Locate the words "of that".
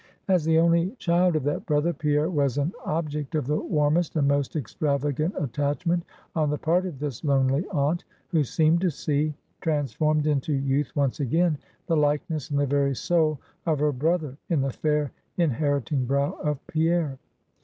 1.35-1.67